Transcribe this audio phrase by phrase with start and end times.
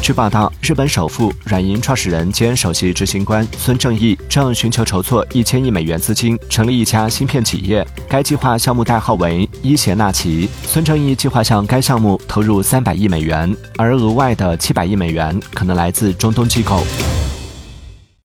[0.00, 16.82] 据报道日本首富软银创始人兼首席执行官孙正义正寻求筹措一千亿美元资金成立一家芯片企业该计划项目代号为伊邪那岐孙正义计划向该项目投入三百亿美元而额外的七百亿美元可能来自中东机构